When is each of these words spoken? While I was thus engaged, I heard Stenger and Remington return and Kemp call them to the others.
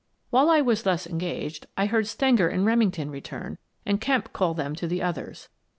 While 0.31 0.49
I 0.49 0.61
was 0.61 0.81
thus 0.81 1.05
engaged, 1.05 1.67
I 1.77 1.85
heard 1.85 2.07
Stenger 2.07 2.47
and 2.49 2.65
Remington 2.65 3.11
return 3.11 3.59
and 3.85 4.01
Kemp 4.01 4.33
call 4.33 4.55
them 4.55 4.73
to 4.77 4.87
the 4.87 5.03
others. 5.03 5.47